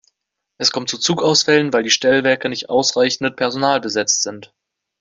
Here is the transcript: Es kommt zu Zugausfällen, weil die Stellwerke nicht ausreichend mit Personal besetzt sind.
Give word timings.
Es 0.57 0.71
kommt 0.71 0.89
zu 0.89 0.97
Zugausfällen, 0.97 1.73
weil 1.73 1.83
die 1.83 1.91
Stellwerke 1.91 2.49
nicht 2.49 2.71
ausreichend 2.71 3.21
mit 3.21 3.35
Personal 3.35 3.79
besetzt 3.81 4.23
sind. 4.23 4.51